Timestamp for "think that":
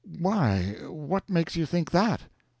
1.67-2.21